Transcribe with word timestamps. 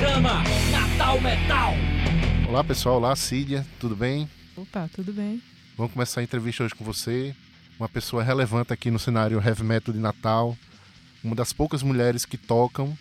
programa 0.00 0.42
Natal 0.70 1.20
Metal. 1.20 1.74
Olá 2.48 2.64
pessoal, 2.64 2.96
olá 2.96 3.14
Cídia, 3.14 3.66
tudo 3.78 3.94
bem? 3.94 4.26
Opa, 4.56 4.88
tudo 4.94 5.12
bem. 5.12 5.42
Vamos 5.76 5.92
começar 5.92 6.22
a 6.22 6.24
entrevista 6.24 6.64
hoje 6.64 6.74
com 6.74 6.82
você, 6.82 7.36
uma 7.78 7.86
pessoa 7.86 8.22
relevante 8.22 8.72
aqui 8.72 8.90
no 8.90 8.98
cenário 8.98 9.38
heavy 9.46 9.62
metal 9.62 9.92
de 9.92 10.00
Natal, 10.00 10.56
uma 11.22 11.36
das 11.36 11.52
poucas 11.52 11.82
mulheres 11.82 12.24
que 12.24 12.38
tocam 12.38 12.96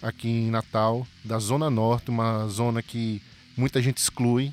aqui 0.00 0.28
em 0.28 0.50
Natal, 0.52 1.04
da 1.24 1.36
Zona 1.40 1.68
Norte, 1.68 2.10
uma 2.10 2.46
zona 2.46 2.80
que 2.80 3.20
muita 3.56 3.82
gente 3.82 3.98
exclui. 3.98 4.52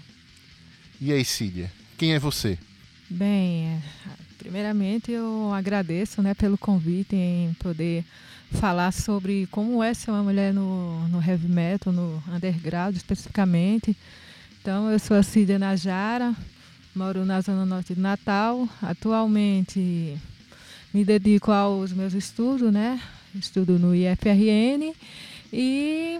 E 0.99 1.13
aí, 1.13 1.23
Cídia, 1.23 1.71
quem 1.95 2.13
é 2.13 2.19
você? 2.19 2.57
Bem, 3.07 3.83
primeiramente 4.39 5.11
eu 5.11 5.53
agradeço 5.53 6.23
né, 6.23 6.33
pelo 6.33 6.57
convite 6.57 7.15
em 7.15 7.53
poder 7.59 8.03
falar 8.51 8.91
sobre 8.91 9.47
como 9.51 9.83
é 9.83 9.93
ser 9.93 10.11
uma 10.11 10.23
mulher 10.23 10.53
no, 10.53 11.07
no 11.09 11.21
heavy 11.21 11.47
metal, 11.47 11.91
no 11.93 12.23
underground 12.27 12.95
especificamente. 12.95 13.95
Então, 14.61 14.91
eu 14.91 14.99
sou 14.99 15.15
a 15.15 15.23
Cídia 15.23 15.59
Najara, 15.59 16.35
moro 16.95 17.25
na 17.25 17.39
Zona 17.41 17.65
Norte 17.65 17.93
de 17.93 18.01
Natal. 18.01 18.67
Atualmente 18.81 20.17
me 20.93 21.05
dedico 21.05 21.51
aos 21.51 21.91
meus 21.93 22.13
estudos, 22.13 22.71
né? 22.71 23.01
Estudo 23.35 23.77
no 23.77 23.93
IFRN 23.93 24.93
e 25.53 26.19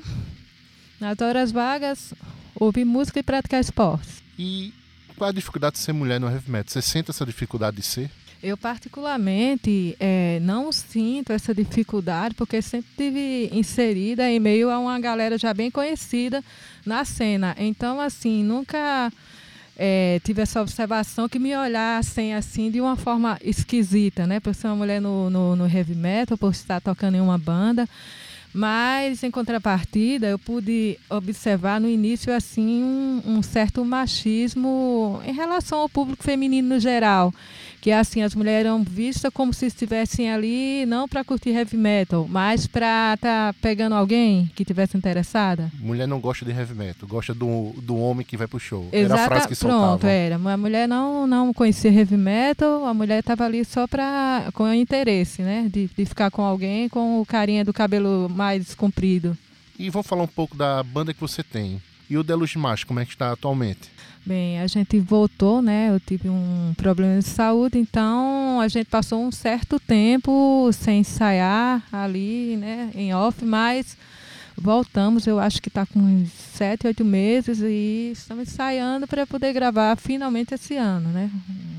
nas 0.99 1.20
horas 1.20 1.52
vagas 1.52 2.13
ouvir 2.55 2.85
música 2.85 3.20
e 3.20 3.23
praticar 3.23 3.59
esportes. 3.59 4.21
E 4.38 4.73
qual 5.18 5.30
é 5.30 5.32
a 5.32 5.34
dificuldade 5.34 5.73
de 5.76 5.80
ser 5.80 5.94
mulher 5.94 6.20
no 6.20 6.30
heavy 6.30 6.49
metal? 6.49 6.71
Você 6.71 6.82
sente 6.82 7.09
essa 7.09 7.26
dificuldade 7.26 7.77
de 7.77 7.84
ser? 7.84 8.12
Eu, 8.41 8.55
particularmente, 8.55 9.96
é, 10.00 10.40
não 10.44 10.72
sinto 10.72 11.34
essa 11.34 11.55
dificuldade, 11.55 12.36
porque 12.36 12.62
sempre 12.62 12.88
estive 12.91 13.50
inserida 13.52 14.30
em 14.30 14.40
meio 14.40 14.70
a 14.70 14.77
uma 14.77 15.00
galera 15.00 15.38
já 15.38 15.54
bem 15.54 15.72
conhecida 15.72 16.44
na 16.85 17.04
cena. 17.04 17.55
Então, 17.57 17.99
assim, 17.99 18.44
nunca 18.44 19.12
é, 19.76 20.21
tive 20.24 20.44
essa 20.44 20.62
observação 20.62 21.27
que 21.27 21.40
me 21.40 21.55
olhassem 21.55 22.35
assim 22.35 22.70
de 22.70 22.79
uma 22.79 22.96
forma 22.96 23.40
esquisita, 23.44 24.27
né? 24.27 24.40
Por 24.40 24.54
ser 24.54 24.68
uma 24.68 24.76
mulher 24.76 25.01
no, 25.01 25.32
no, 25.32 25.55
no 25.55 25.68
heavy 25.68 25.96
metal, 25.96 26.38
por 26.38 26.51
estar 26.51 26.79
tocando 26.79 27.16
em 27.16 27.22
uma 27.22 27.40
banda. 27.40 27.90
Mas, 28.54 29.24
em 29.24 29.29
contrapartida, 29.29 30.27
eu 30.27 30.40
pude 30.40 30.98
observar 31.10 31.82
no 31.82 31.90
início 31.90 32.34
assim 32.34 32.84
um, 32.84 33.22
um 33.26 33.44
certo 33.44 33.84
machismo 33.84 35.22
em 35.26 35.34
relação 35.34 35.79
ao 35.79 35.90
público 35.90 36.24
feminino 36.24 36.70
no 36.70 36.79
geral 36.79 37.34
que 37.88 37.91
assim 37.93 38.21
as 38.21 38.35
mulheres 38.35 38.66
eram 38.66 38.84
vistas 38.84 39.32
como 39.34 39.54
se 39.54 39.66
estivessem 39.66 40.30
ali 40.30 40.85
não 40.85 41.07
para 41.07 41.24
curtir 41.24 41.52
heavy 41.52 41.77
metal, 41.77 42.27
mas 42.29 42.68
para 42.68 43.13
estar 43.13 43.54
tá 43.54 43.55
pegando 43.62 43.96
alguém 43.96 44.52
que 44.57 44.66
tivesse 44.66 44.98
interessada. 44.98 45.71
Mulher 45.79 46.05
não 46.05 46.20
gosta 46.20 46.44
de 46.44 46.52
heavy 46.52 46.74
metal, 46.76 47.07
gosta 47.07 47.34
do, 47.34 47.71
do 47.77 47.96
homem 47.96 48.26
que 48.26 48.35
vai 48.35 48.46
pro 48.46 48.60
show. 48.60 48.90
Exata, 48.91 49.13
era 49.13 49.24
a 49.24 49.26
frase 49.26 49.48
que 49.48 49.55
soltava. 49.55 49.99
Pronto, 49.99 50.05
era. 50.05 50.35
A 50.35 50.57
mulher 50.57 50.85
não, 50.85 51.26
não 51.26 51.54
conhecia 51.54 51.90
heavy 51.90 52.18
metal, 52.18 52.84
a 52.84 52.94
mulher 52.94 53.20
estava 53.20 53.46
ali 53.46 53.63
só 53.63 53.88
para 53.88 54.49
com 54.54 54.68
interesse, 54.74 55.41
né, 55.41 55.70
de, 55.72 55.90
de 55.98 56.05
ficar 56.05 56.29
com 56.29 56.41
alguém 56.41 56.90
com 56.90 57.22
o 57.22 57.26
carinha 57.26 57.63
do 57.63 57.72
cabelo 57.72 58.27
mais 58.27 58.76
comprido. 58.76 59.38
E 59.79 59.90
vamos 59.90 60.07
falar 60.07 60.24
um 60.24 60.27
pouco 60.27 60.57
da 60.57 60.84
banda 60.84 61.13
que 61.13 61.22
você 61.22 61.41
tem. 61.41 61.82
E 62.10 62.18
o 62.18 62.24
Deluz 62.24 62.54
Macho, 62.54 62.85
como 62.85 62.99
é 62.99 63.05
que 63.05 63.12
está 63.12 63.32
atualmente? 63.32 63.96
Bem, 64.28 64.59
a 64.59 64.67
gente 64.67 65.00
voltou, 65.00 65.61
né? 65.61 65.89
Eu 65.89 66.01
tive 66.01 66.28
um 66.28 66.73
problema 66.75 67.17
de 67.17 67.25
saúde, 67.25 67.79
então 67.79 68.59
a 68.59 68.67
gente 68.67 68.88
passou 68.88 69.23
um 69.23 69.31
certo 69.31 69.79
tempo 69.79 70.69
sem 70.73 71.00
ensaiar 71.00 71.81
ali, 71.89 72.57
né? 72.57 72.91
Em 72.94 73.13
off, 73.13 73.45
mas 73.45 73.95
voltamos. 74.57 75.25
Eu 75.28 75.39
acho 75.39 75.61
que 75.61 75.69
está 75.69 75.85
com 75.85 76.00
uns 76.00 76.29
sete, 76.29 76.88
oito 76.88 77.05
meses 77.05 77.61
e 77.61 78.11
estamos 78.11 78.50
ensaiando 78.50 79.07
para 79.07 79.25
poder 79.25 79.53
gravar 79.53 79.95
finalmente 79.95 80.53
esse 80.53 80.75
ano, 80.75 81.07
né? 81.07 81.31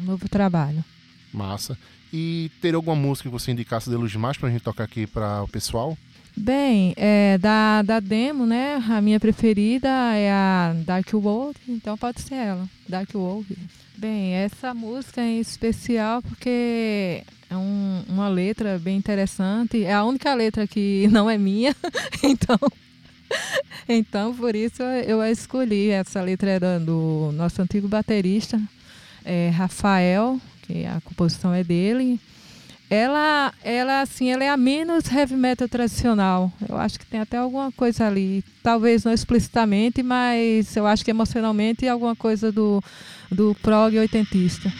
Um 0.03 0.07
novo 0.07 0.27
trabalho. 0.27 0.83
Massa. 1.31 1.77
E 2.11 2.51
ter 2.63 2.75
alguma 2.75 2.97
música 2.97 3.29
que 3.29 3.33
você 3.33 3.53
indicasse 3.53 3.91
de 3.91 3.97
Luz 3.97 4.17
Mais 4.17 4.39
para 4.39 4.49
a 4.49 4.51
gente 4.51 4.63
tocar 4.63 4.85
aqui 4.85 5.07
para 5.07 5.43
o 5.43 5.49
pessoal? 5.49 5.99
Bem, 6.41 6.95
é, 6.97 7.37
da, 7.39 7.83
da 7.83 7.99
demo, 7.99 8.47
né? 8.47 8.77
A 8.89 9.01
minha 9.01 9.19
preferida 9.19 9.89
é 9.89 10.31
a 10.31 10.73
Dark 10.87 11.13
World, 11.13 11.59
então 11.69 11.99
pode 11.99 12.21
ser 12.21 12.37
ela, 12.37 12.69
Dark 12.89 13.13
World. 13.13 13.59
Bem, 13.97 14.35
essa 14.35 14.73
música 14.73 15.21
em 15.21 15.41
especial 15.41 16.23
porque 16.23 17.25
é 17.51 17.57
um, 17.57 18.05
uma 18.09 18.29
letra 18.29 18.79
bem 18.79 18.97
interessante. 18.97 19.83
É 19.83 19.93
a 19.93 20.05
única 20.05 20.33
letra 20.33 20.65
que 20.65 21.09
não 21.11 21.29
é 21.29 21.37
minha, 21.37 21.75
então, 22.23 22.59
então 23.89 24.33
por 24.33 24.55
isso 24.55 24.83
eu 24.83 25.21
a 25.21 25.33
escolhi. 25.33 25.91
Essa 25.91 26.23
letra 26.23 26.51
era 26.51 26.79
do 26.79 27.33
nosso 27.35 27.61
antigo 27.61 27.89
baterista, 27.89 28.63
é, 29.25 29.49
Rafael, 29.49 30.41
que 30.63 30.87
a 30.87 31.01
composição 31.01 31.53
é 31.53 31.65
dele 31.65 32.21
ela, 32.91 33.53
ela 33.63 34.01
assim, 34.01 34.31
ela 34.31 34.45
é 34.45 34.49
a 34.49 34.57
menos 34.57 35.11
heavy 35.11 35.37
metal 35.37 35.69
tradicional. 35.69 36.53
Eu 36.69 36.77
acho 36.79 36.99
que 36.99 37.07
tem 37.07 37.21
até 37.21 37.37
alguma 37.37 37.71
coisa 37.73 38.07
ali, 38.07 38.43
talvez 38.63 39.05
não 39.05 39.13
explicitamente, 39.13 40.03
mas 40.03 40.75
eu 40.77 40.87
acho 40.87 41.05
que 41.05 41.11
emocionalmente 41.11 41.87
alguma 41.87 42.17
coisa 42.17 42.51
do, 42.51 42.83
do 43.31 43.55
prog 43.63 43.99
oitentista. 43.99 44.73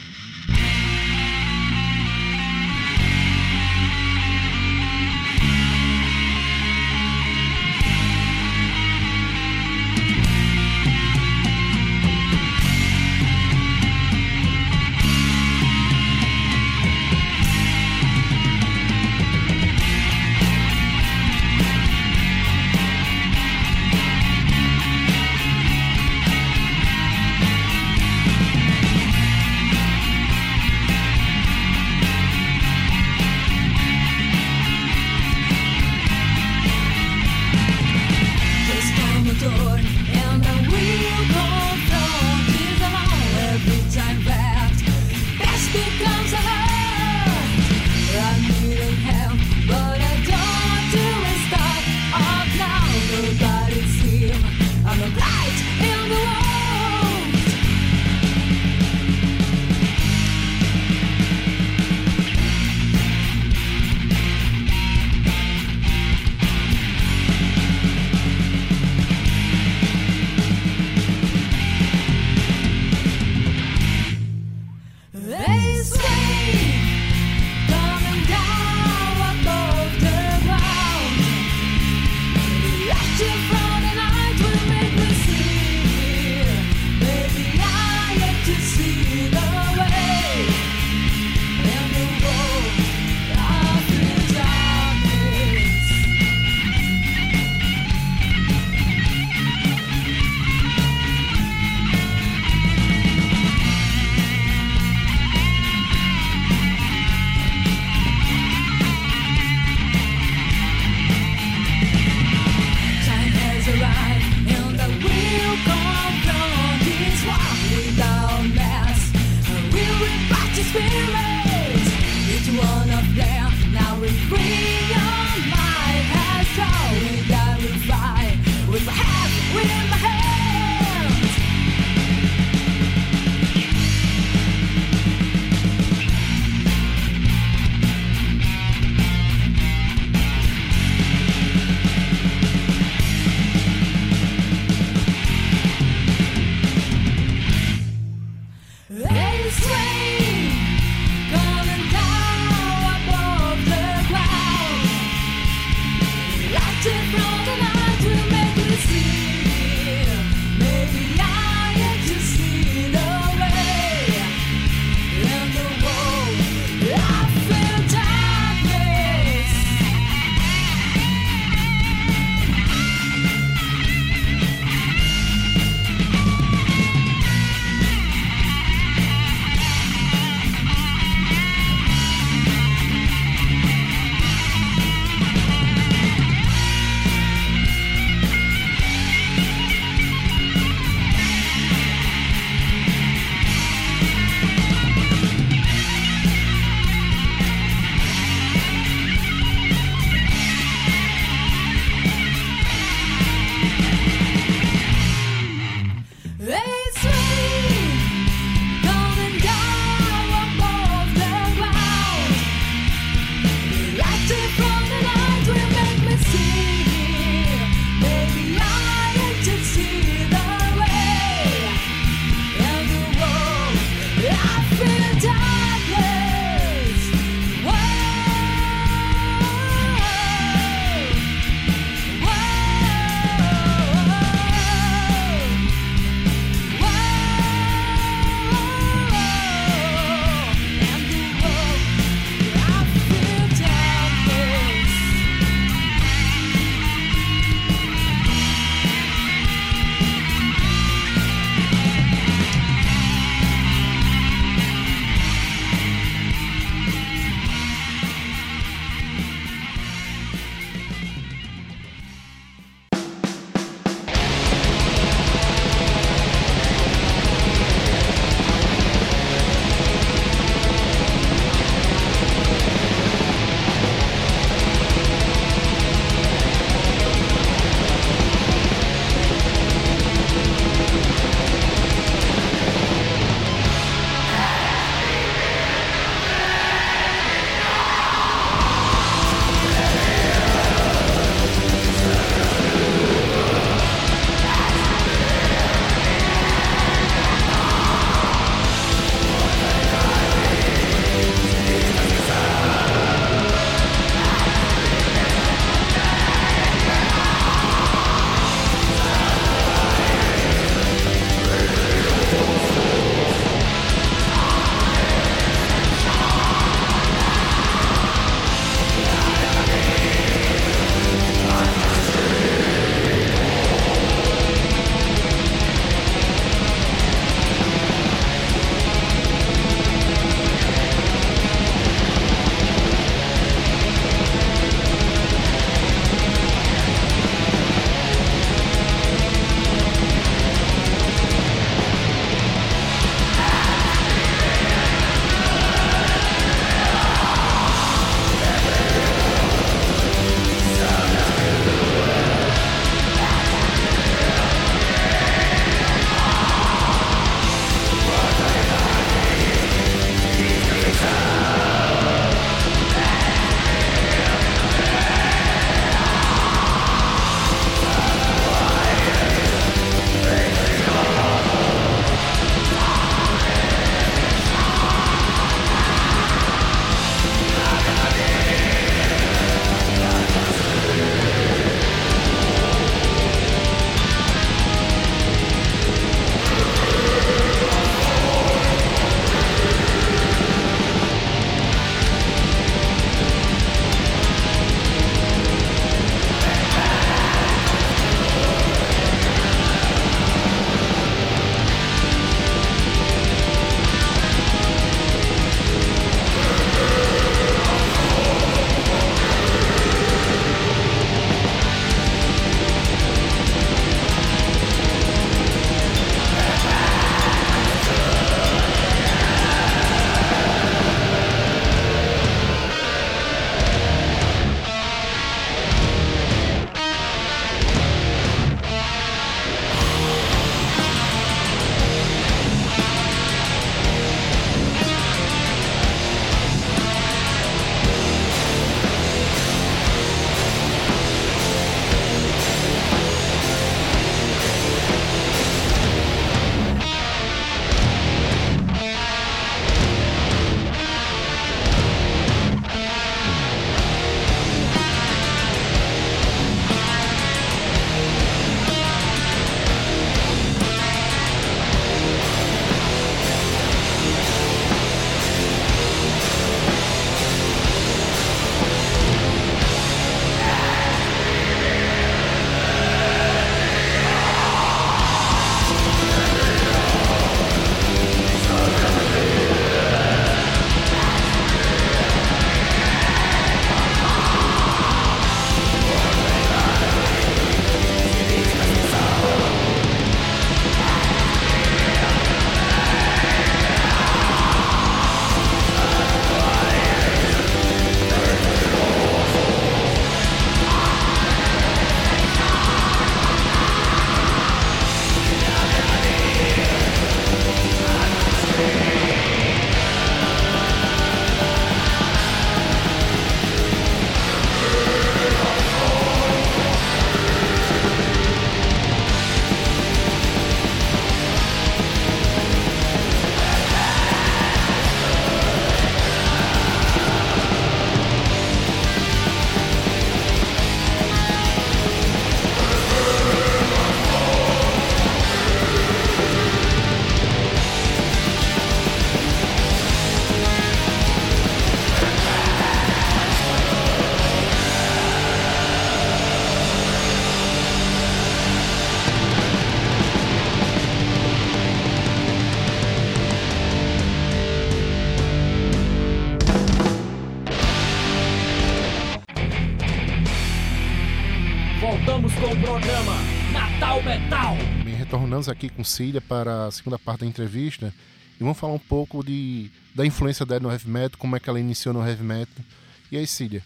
Voltamos 561.89 562.35
com 562.35 562.45
o 562.45 562.61
programa 562.61 563.15
Natal 563.51 564.03
Metal. 564.03 564.55
Bem, 564.85 564.95
retornamos 564.95 565.49
aqui 565.49 565.71
com 565.71 565.83
Cília 565.83 566.21
para 566.21 566.67
a 566.67 566.71
segunda 566.71 566.99
parte 566.99 567.21
da 567.21 567.27
entrevista 567.27 567.95
e 568.39 568.45
vamos 568.45 568.59
falar 568.59 568.75
um 568.75 568.79
pouco 568.79 569.25
de, 569.25 569.71
da 569.95 570.05
influência 570.05 570.45
dela 570.45 570.61
no 570.61 570.71
heavy 570.71 570.87
metal, 570.87 571.19
como 571.19 571.35
é 571.35 571.41
que 571.41 571.49
ela 571.49 571.59
iniciou 571.59 571.95
no 571.95 572.07
heavy 572.07 572.23
metal. 572.23 572.63
E 573.11 573.17
aí, 573.17 573.27
Cília, 573.27 573.63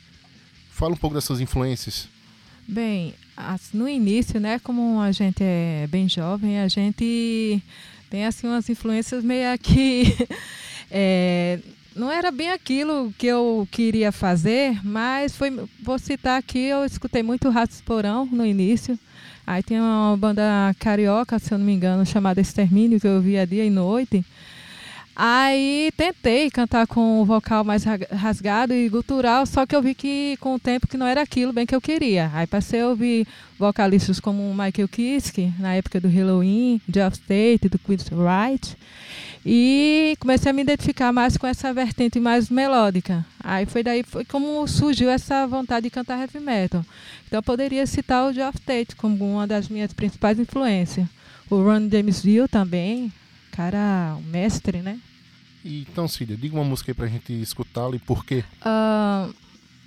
fala 0.70 0.92
um 0.92 0.96
pouco 0.96 1.14
das 1.14 1.24
suas 1.24 1.40
influências. 1.40 2.08
Bem, 2.68 3.12
no 3.74 3.88
início, 3.88 4.38
né, 4.38 4.60
como 4.60 5.00
a 5.00 5.10
gente 5.10 5.42
é 5.42 5.88
bem 5.90 6.08
jovem, 6.08 6.60
a 6.60 6.68
gente 6.68 7.60
tem 8.08 8.24
assim 8.24 8.46
umas 8.46 8.68
influências 8.68 9.24
meio 9.24 9.58
que 9.58 10.16
é, 10.88 11.58
não 11.94 12.10
era 12.10 12.30
bem 12.30 12.50
aquilo 12.50 13.12
que 13.18 13.26
eu 13.26 13.66
queria 13.70 14.12
fazer, 14.12 14.78
mas 14.84 15.36
foi, 15.36 15.50
vou 15.82 15.98
citar 15.98 16.38
aqui, 16.38 16.58
eu 16.58 16.84
escutei 16.84 17.22
muito 17.22 17.50
Ratos 17.50 17.80
Porão 17.80 18.26
no 18.26 18.44
início. 18.44 18.98
Aí 19.46 19.62
tem 19.62 19.80
uma 19.80 20.16
banda 20.16 20.42
carioca, 20.78 21.38
se 21.38 21.52
eu 21.52 21.58
não 21.58 21.64
me 21.64 21.72
engano, 21.72 22.06
chamada 22.06 22.40
Extermínio, 22.40 23.00
que 23.00 23.06
eu 23.06 23.20
via 23.20 23.46
dia 23.46 23.64
e 23.64 23.70
noite. 23.70 24.24
Aí 25.14 25.92
tentei 25.94 26.50
cantar 26.50 26.86
com 26.86 27.20
o 27.20 27.24
vocal 27.24 27.62
mais 27.62 27.84
rasgado 27.84 28.72
e 28.72 28.88
gutural, 28.88 29.44
só 29.44 29.66
que 29.66 29.76
eu 29.76 29.82
vi 29.82 29.94
que 29.94 30.38
com 30.40 30.54
o 30.54 30.58
tempo 30.58 30.88
que 30.88 30.96
não 30.96 31.06
era 31.06 31.20
aquilo 31.20 31.52
bem 31.52 31.66
que 31.66 31.74
eu 31.74 31.80
queria. 31.82 32.30
Aí 32.32 32.46
passei 32.46 32.80
a 32.80 32.88
ouvir 32.88 33.26
vocalistas 33.58 34.18
como 34.18 34.42
Michael 34.54 34.88
Kiske, 34.88 35.52
na 35.58 35.74
época 35.74 36.00
do 36.00 36.08
Halloween, 36.08 36.80
Jeff 36.88 37.16
State, 37.16 37.68
do 37.68 37.78
Queen's 37.78 38.08
Wright. 38.10 38.74
E 39.44 40.16
comecei 40.20 40.50
a 40.50 40.52
me 40.52 40.62
identificar 40.62 41.12
mais 41.12 41.36
com 41.36 41.46
essa 41.46 41.72
vertente 41.72 42.20
mais 42.20 42.48
melódica. 42.48 43.26
Aí 43.40 43.66
foi 43.66 43.82
daí 43.82 44.02
foi 44.02 44.24
como 44.24 44.66
surgiu 44.68 45.10
essa 45.10 45.46
vontade 45.46 45.84
de 45.84 45.90
cantar 45.90 46.20
heavy 46.20 46.38
metal. 46.38 46.84
Então 47.26 47.38
eu 47.38 47.42
poderia 47.42 47.84
citar 47.86 48.28
o 48.28 48.32
Geoff 48.32 48.60
Tate 48.60 48.94
como 48.96 49.32
uma 49.32 49.46
das 49.46 49.68
minhas 49.68 49.92
principais 49.92 50.38
influências. 50.38 51.06
O 51.50 51.56
Ron 51.56 51.88
James 51.90 52.22
Dio 52.22 52.46
também, 52.46 53.12
cara, 53.50 54.16
um 54.16 54.30
mestre, 54.30 54.78
né? 54.78 54.98
Então, 55.64 56.08
Cília, 56.08 56.36
diga 56.36 56.56
uma 56.56 56.64
música 56.64 56.90
aí 56.90 56.94
pra 56.94 57.06
gente 57.06 57.32
escutá-la 57.40 57.94
e 57.94 57.98
por 57.98 58.24
quê? 58.24 58.42
Uh, 58.60 59.32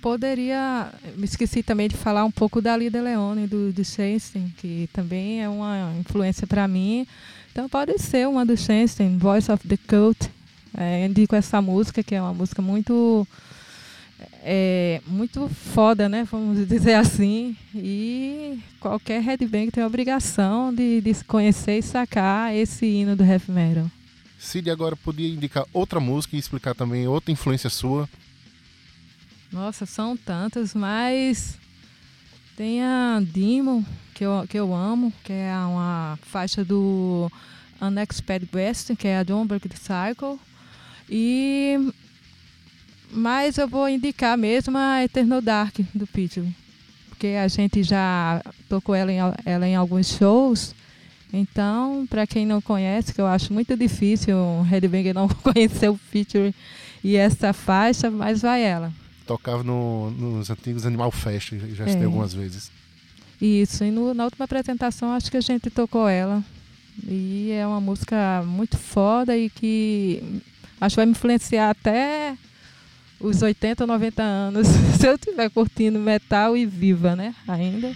poderia. 0.00 0.90
Me 1.16 1.24
esqueci 1.24 1.62
também 1.62 1.88
de 1.88 1.96
falar 1.96 2.24
um 2.24 2.30
pouco 2.30 2.62
da 2.62 2.76
Lida 2.76 3.02
Leone, 3.02 3.46
do, 3.46 3.72
do 3.72 3.84
Chastain, 3.84 4.52
que 4.56 4.88
também 4.92 5.42
é 5.42 5.48
uma 5.48 5.92
influência 5.98 6.46
para 6.46 6.66
mim. 6.66 7.06
Então 7.56 7.70
pode 7.70 7.98
ser 7.98 8.28
uma 8.28 8.44
do 8.44 8.54
Chastain, 8.54 9.16
Voice 9.16 9.50
of 9.50 9.66
the 9.66 9.78
Cult. 9.78 10.30
É, 10.76 11.06
indico 11.06 11.34
essa 11.34 11.62
música, 11.62 12.02
que 12.02 12.14
é 12.14 12.20
uma 12.20 12.34
música 12.34 12.60
muito. 12.60 13.26
É, 14.42 15.00
muito 15.06 15.48
foda, 15.48 16.06
né? 16.06 16.28
Vamos 16.30 16.68
dizer 16.68 16.92
assim. 17.00 17.56
E 17.74 18.58
qualquer 18.78 19.22
headbang 19.22 19.70
tem 19.70 19.82
a 19.82 19.86
obrigação 19.86 20.70
de, 20.70 21.00
de 21.00 21.14
conhecer 21.24 21.78
e 21.78 21.82
sacar 21.82 22.54
esse 22.54 22.84
hino 22.84 23.16
do 23.16 23.24
heavy 23.24 23.50
metal. 23.50 23.90
Cid 24.38 24.70
agora 24.70 24.94
podia 24.94 25.26
indicar 25.26 25.64
outra 25.72 25.98
música 25.98 26.36
e 26.36 26.38
explicar 26.38 26.74
também 26.74 27.08
outra 27.08 27.32
influência 27.32 27.70
sua. 27.70 28.06
Nossa, 29.50 29.86
são 29.86 30.14
tantas, 30.14 30.74
mas 30.74 31.56
tem 32.54 32.82
a 32.82 33.18
Demon, 33.24 33.82
que 34.16 34.24
eu, 34.24 34.46
que 34.48 34.58
eu 34.58 34.74
amo, 34.74 35.12
que 35.22 35.32
é 35.32 35.52
uma 35.54 36.18
faixa 36.22 36.64
do 36.64 37.30
Unexpected 37.80 38.48
West, 38.56 38.96
que 38.96 39.06
é 39.06 39.18
a 39.18 39.22
Don't 39.22 39.46
Break 39.46 39.68
the 39.68 39.76
Cycle. 39.76 40.40
E 41.08 41.92
mas 43.12 43.58
eu 43.58 43.68
vou 43.68 43.86
indicar 43.88 44.36
mesmo 44.38 44.76
a 44.76 45.04
Eternal 45.04 45.42
Dark 45.42 45.78
do 45.94 46.06
Pitbull, 46.06 46.50
porque 47.10 47.28
a 47.28 47.46
gente 47.46 47.82
já 47.82 48.42
tocou 48.68 48.94
ela 48.94 49.12
em, 49.12 49.18
ela 49.44 49.68
em 49.68 49.76
alguns 49.76 50.08
shows. 50.08 50.74
Então, 51.30 52.06
para 52.08 52.26
quem 52.26 52.46
não 52.46 52.62
conhece, 52.62 53.12
que 53.12 53.20
eu 53.20 53.26
acho 53.26 53.52
muito 53.52 53.76
difícil 53.76 54.34
um 54.34 54.62
headbanger 54.62 55.14
não 55.14 55.28
conhecer 55.44 55.90
o 55.90 56.00
Pitbull 56.10 56.54
e 57.04 57.16
essa 57.16 57.52
faixa, 57.52 58.10
mas 58.10 58.40
vai 58.40 58.62
ela. 58.62 58.90
Tocava 59.26 59.62
no, 59.62 60.10
nos 60.10 60.48
antigos 60.48 60.86
Animal 60.86 61.10
Fest, 61.10 61.52
já 61.74 61.84
é. 61.84 62.04
algumas 62.04 62.32
vezes. 62.32 62.70
Isso, 63.40 63.84
e 63.84 63.90
no, 63.90 64.14
na 64.14 64.24
última 64.24 64.44
apresentação 64.44 65.12
acho 65.12 65.30
que 65.30 65.36
a 65.36 65.42
gente 65.42 65.70
tocou 65.70 66.08
ela. 66.08 66.42
E 67.06 67.50
é 67.52 67.66
uma 67.66 67.80
música 67.80 68.42
muito 68.46 68.78
foda 68.78 69.36
e 69.36 69.50
que 69.50 70.22
acho 70.80 70.94
que 70.94 70.96
vai 70.96 71.06
me 71.06 71.12
influenciar 71.12 71.70
até 71.70 72.36
os 73.20 73.42
80, 73.42 73.86
90 73.86 74.22
anos, 74.22 74.66
se 74.98 75.06
eu 75.06 75.14
estiver 75.14 75.50
curtindo 75.50 75.98
metal 75.98 76.56
e 76.56 76.64
viva, 76.64 77.16
né? 77.16 77.34
Ainda. 77.46 77.92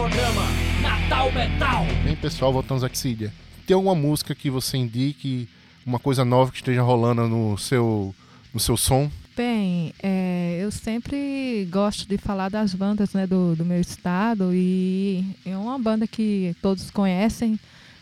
Programa 0.00 0.46
Natal 0.80 1.30
Metal. 1.30 1.84
Bem, 2.02 2.16
pessoal, 2.16 2.50
voltamos 2.50 2.82
aqui, 2.82 2.96
Cília. 2.96 3.30
Tem 3.66 3.74
alguma 3.74 3.94
música 3.94 4.34
que 4.34 4.48
você 4.48 4.78
indique, 4.78 5.46
uma 5.84 5.98
coisa 5.98 6.24
nova 6.24 6.50
que 6.50 6.56
esteja 6.56 6.80
rolando 6.80 7.28
no 7.28 7.58
seu, 7.58 8.14
no 8.54 8.58
seu 8.58 8.78
som? 8.78 9.10
Bem, 9.36 9.92
é, 10.02 10.58
eu 10.58 10.70
sempre 10.70 11.68
gosto 11.70 12.08
de 12.08 12.16
falar 12.16 12.48
das 12.48 12.72
bandas 12.72 13.12
né, 13.12 13.26
do, 13.26 13.54
do 13.54 13.62
meu 13.62 13.78
estado 13.78 14.54
e 14.54 15.22
é 15.44 15.54
uma 15.54 15.78
banda 15.78 16.06
que 16.06 16.56
todos 16.62 16.90
conhecem, 16.90 17.60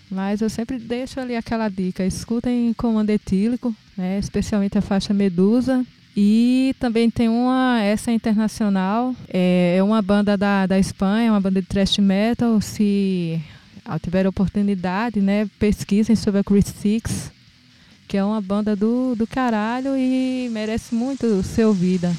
mas 0.09 0.41
eu 0.41 0.49
sempre 0.49 0.79
deixo 0.79 1.19
ali 1.19 1.35
aquela 1.35 1.69
dica: 1.69 2.07
escutem 2.07 2.73
Comando 2.75 3.11
Etílico, 3.11 3.75
né, 3.97 4.21
especialmente 4.21 4.79
a 4.79 4.83
faixa 4.83 5.13
Medusa. 5.13 5.85
E 6.21 6.75
também 6.81 7.09
tem 7.09 7.29
uma, 7.29 7.81
essa 7.81 8.11
internacional, 8.11 9.15
é, 9.33 9.77
é 9.79 9.83
uma 9.85 10.03
banda 10.03 10.37
da, 10.37 10.67
da 10.67 10.77
Espanha, 10.77 11.31
uma 11.31 11.41
banda 11.41 11.63
de 11.63 11.69
thrash 11.69 11.99
metal. 11.99 12.61
Se 12.61 13.41
tiver 14.03 14.27
oportunidade, 14.27 15.21
né, 15.21 15.49
pesquisem 15.61 16.17
sobre 16.17 16.41
a 16.41 16.43
Chris 16.45 16.65
Six, 16.65 17.31
que 18.09 18.17
é 18.17 18.25
uma 18.25 18.41
banda 18.41 18.75
do, 18.75 19.15
do 19.15 19.29
caralho 19.29 19.97
e 19.97 20.49
merece 20.51 20.93
muito 20.93 21.41
ser 21.45 21.67
ouvida. 21.67 22.13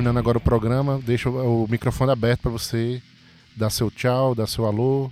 Terminando 0.00 0.16
agora 0.16 0.38
o 0.38 0.40
programa, 0.40 0.98
deixo 1.04 1.28
o 1.28 1.68
microfone 1.68 2.10
aberto 2.10 2.40
para 2.40 2.50
você 2.50 3.02
dar 3.54 3.68
seu 3.68 3.90
tchau, 3.90 4.34
dar 4.34 4.46
seu 4.46 4.64
alô. 4.64 5.10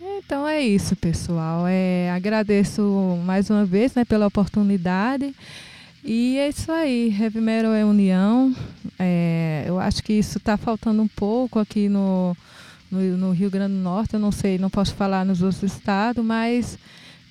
Então 0.00 0.48
é 0.48 0.62
isso, 0.62 0.96
pessoal. 0.96 1.66
É, 1.68 2.10
agradeço 2.10 3.20
mais 3.22 3.50
uma 3.50 3.66
vez 3.66 3.94
né, 3.94 4.02
pela 4.02 4.26
oportunidade. 4.26 5.34
E 6.02 6.38
é 6.38 6.48
isso 6.48 6.72
aí, 6.72 7.14
Heavy 7.20 7.42
Metal 7.42 7.74
é 7.74 7.84
união. 7.84 8.56
É, 8.98 9.64
eu 9.66 9.78
acho 9.78 10.02
que 10.02 10.14
isso 10.14 10.38
está 10.38 10.56
faltando 10.56 11.02
um 11.02 11.08
pouco 11.08 11.58
aqui 11.58 11.90
no, 11.90 12.34
no, 12.90 12.98
no 13.18 13.30
Rio 13.32 13.50
Grande 13.50 13.74
do 13.74 13.80
Norte. 13.80 14.14
Eu 14.14 14.20
não 14.20 14.32
sei, 14.32 14.56
não 14.56 14.70
posso 14.70 14.94
falar 14.94 15.22
nos 15.22 15.42
outros 15.42 15.62
estados, 15.62 16.24
mas 16.24 16.78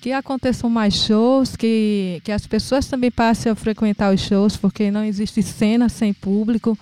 que 0.02 0.12
aconteçam 0.12 0.68
mais 0.68 0.96
shows, 0.96 1.56
que, 1.56 2.20
que 2.24 2.32
as 2.32 2.48
pessoas 2.48 2.88
também 2.88 3.12
passem 3.12 3.52
a 3.52 3.56
frequentar 3.56 4.12
os 4.12 4.20
shows, 4.20 4.58
porque 4.58 4.90
não 4.90 5.06
existe 5.06 5.44
cena 5.44 5.88
sem 5.88 6.12
público. 6.12 6.78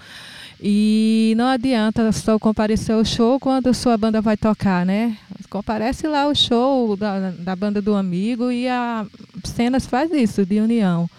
E 0.62 1.34
não 1.38 1.48
adianta 1.48 2.12
só 2.14 2.40
comparecer 2.40 2.96
ao 2.96 3.04
show 3.04 3.40
quando 3.40 3.68
a 3.68 3.74
sua 3.74 3.98
banda 3.98 4.22
vai 4.22 4.38
tocar, 4.38 4.86
né? 4.86 5.18
Comparece 5.50 6.08
lá 6.08 6.28
o 6.28 6.36
show 6.36 6.96
da, 6.96 7.32
da 7.32 7.56
banda 7.56 7.82
do 7.82 7.94
amigo 7.94 8.52
e 8.52 8.68
a 8.68 9.06
cenas 9.44 9.86
faz 9.86 10.12
isso, 10.12 10.46
de 10.46 10.60
união. 10.60 11.10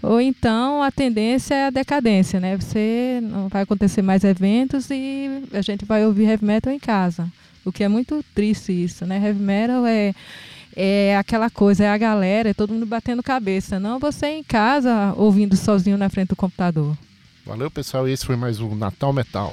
Ou 0.00 0.20
então 0.20 0.82
a 0.82 0.92
tendência 0.92 1.54
é 1.54 1.66
a 1.66 1.70
decadência, 1.70 2.38
né? 2.38 2.56
Você 2.56 3.20
não 3.22 3.48
vai 3.48 3.62
acontecer 3.62 4.02
mais 4.02 4.22
eventos 4.22 4.90
e 4.90 5.42
a 5.52 5.62
gente 5.62 5.84
vai 5.84 6.06
ouvir 6.06 6.24
heavy 6.28 6.44
metal 6.44 6.72
em 6.72 6.78
casa. 6.78 7.28
O 7.64 7.72
que 7.72 7.82
é 7.82 7.88
muito 7.88 8.24
triste 8.34 8.72
isso, 8.72 9.04
né? 9.04 9.16
Heavy 9.24 9.42
metal 9.42 9.86
é 9.86 10.14
é 10.80 11.16
aquela 11.16 11.50
coisa, 11.50 11.84
é 11.84 11.88
a 11.88 11.98
galera, 11.98 12.50
é 12.50 12.54
todo 12.54 12.72
mundo 12.72 12.86
batendo 12.86 13.20
cabeça. 13.20 13.80
Não 13.80 13.98
você 13.98 14.26
em 14.28 14.44
casa 14.44 15.12
ouvindo 15.16 15.56
sozinho 15.56 15.98
na 15.98 16.08
frente 16.08 16.28
do 16.28 16.36
computador. 16.36 16.96
Valeu, 17.44 17.68
pessoal. 17.68 18.06
Esse 18.06 18.24
foi 18.24 18.36
mais 18.36 18.60
um 18.60 18.76
Natal 18.76 19.12
Metal. 19.12 19.52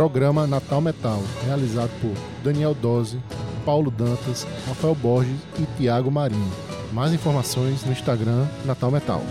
Programa 0.00 0.46
Natal 0.46 0.80
Metal, 0.80 1.22
realizado 1.44 1.90
por 2.00 2.14
Daniel 2.42 2.72
Dose, 2.72 3.18
Paulo 3.66 3.90
Dantas, 3.90 4.46
Rafael 4.66 4.94
Borges 4.94 5.36
e 5.58 5.66
Tiago 5.76 6.10
Marinho. 6.10 6.50
Mais 6.90 7.12
informações 7.12 7.84
no 7.84 7.92
Instagram 7.92 8.46
Natal 8.64 8.90
Metal. 8.90 9.22